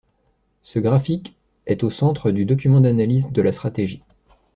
[0.63, 4.01] Ce graphique est au centre du document d'analyse de la stratégie.